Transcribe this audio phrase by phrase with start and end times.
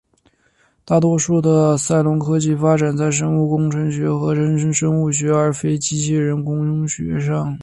[0.83, 7.55] 大多数的赛隆科技发展在生物工程学和合成生物学而非机器人工学上。